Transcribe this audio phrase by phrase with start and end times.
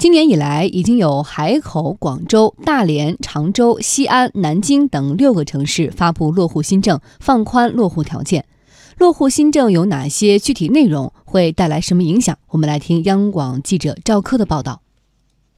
[0.00, 8.46] 今年以来，已经有海口、广州、大连、常州、西安、南京等六个城市发布落户新政，放宽落户条件。
[8.96, 11.12] 落户新政有哪些具体内容？
[11.26, 12.34] 会带来什么影响？
[12.48, 14.80] 我们来听央广记者赵科的报道。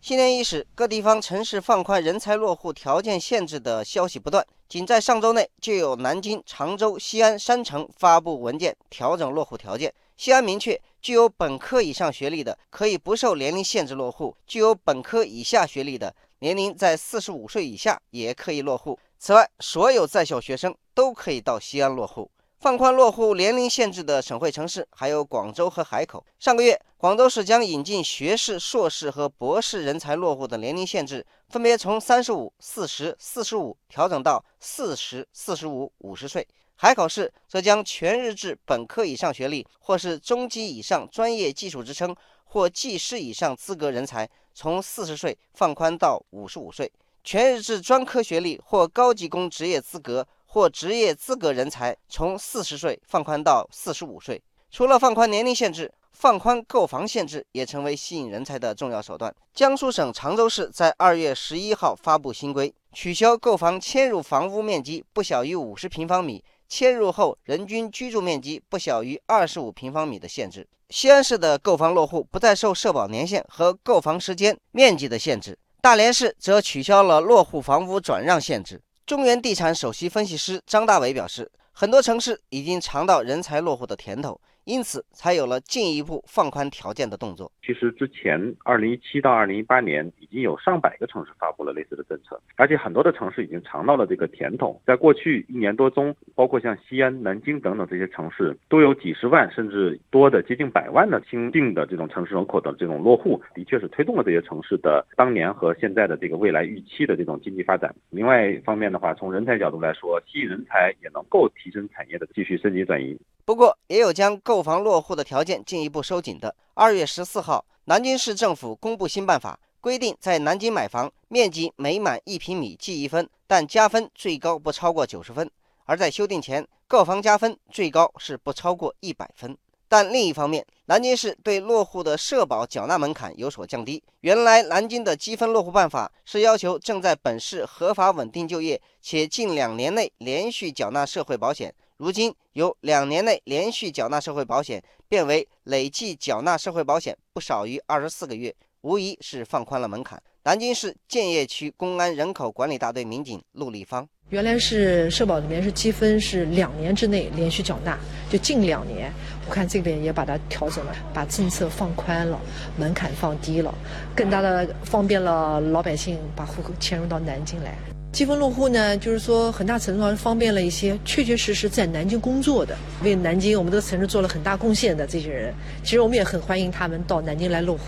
[0.00, 4.42] 新年伊始，各地方城市放宽人才落户条件限制的消息不断。
[4.70, 9.92] 仅在上周内，就有南京、常州、西安三城发布文件调整落户条件。
[10.20, 10.78] 西安明确。
[11.00, 18.98] 具有本科以上学历的可以不受年龄限制落户，具有本科以下学历的年龄在四十五岁以下也可以落户。
[19.18, 22.30] 此外，所有在校学生都可以到西安落户。
[22.60, 26.22] 放宽落户年龄限制的省会城市还有广州和海口。
[26.38, 36.46] 上个月，广州市将引进学士、硕士和博士人才落户的年龄限制，分别从三十五、四十、四十五调整到四十四、十五、五十岁。
[36.76, 46.86] 海口市则将全日制本科以上学历，或是中级以上专业技术职称或技师以上资格人才，从四十岁放宽到五十五岁；
[47.24, 54.42] 全日制专科学历或高级工职业资格或职业资格人才，从四十岁放宽到四十五岁。
[54.68, 59.32] 除了放宽年龄限制，放宽购房限制也成为吸引人才的重要手段。
[59.54, 66.44] 江苏省常州市在二月十一号发布新规，取消购房迁入房屋面积不小于五十平方米。
[66.68, 70.66] 迁入后人均居住面积不小于二十五平方米的限制。
[70.88, 75.56] 西安市的购房落户不再受社保年限和购房时间、面积的限制。
[75.80, 78.80] 大连市则取消了落户房屋转让限制。
[79.06, 84.40] 中原地产首席分析师张大伟表示，很多城市已经尝到人才落户的甜头。
[84.64, 87.50] 因此，才有了进一步放宽条件的动作。
[87.70, 94.82] 其实之前，二零一七到二零一八年，已经有上百个城市发布了类似的政策，而且很多的城市已经尝到了这个甜头。
[94.84, 107.94] 在过去一年多中，包括像西安、南京等等这些城市，都有几十万甚至多的接近百万的新进的这种城市人口的这种落户，的确是推动了这些城市的当年和现在的这个未来预期的这种经济发展。
[108.10, 113.16] 另外一方面的话，从人才角度来说，吸引人才也能够提升产业的继续升级转移。
[113.44, 116.52] 不过，也有将购房落户的条件进一步收紧的。
[116.74, 125.50] 二月十四号，南京市政府公布新办法，规定在南京买房，面积每满一平米记一分，但加分最高不超过九十分。
[125.84, 129.58] 而在修订前，购房加分最高是不超过一百分。
[129.88, 134.00] 但另一方面，南京市对落户的社保缴纳门槛有所降低。
[134.20, 141.74] 原来，南京的积分落户办法是要求正在本市合法稳定就业且近两年内连续缴纳社会保险。
[142.00, 150.22] 如今由两年内连续缴纳社会保险变为累计缴纳社会保险不少于二十四个月，无疑是放宽了门槛。
[150.44, 157.98] 南京市建邺区公安人口管理大队民警陆立芳：原来是社保里面是积分是两年之内连续缴纳，
[158.30, 159.12] 就近两年，
[159.48, 162.38] 我看这边也把它调整了，把政策放宽了，
[162.78, 163.74] 门槛放低了，
[164.14, 167.74] 更大的方便了老百姓把户口迁入到南京来。
[168.12, 175.52] 积分落户呢，就是说很大程度上方便了一些确确实实在南京工作的，为南京我们这个城市做了很大贡献的这些人，
[175.82, 177.82] 其实我们也很欢迎他们到南京来落户。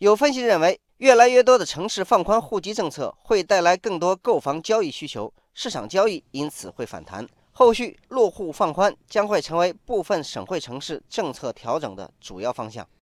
[0.00, 7.24] 有分析认为，越来越多的城市放宽户籍政策，会带来更多购房交易需求，市场交易因此会反弹。
[7.52, 12.88] 后续落户放宽将会成为部分省会城市政策调整的主要方向。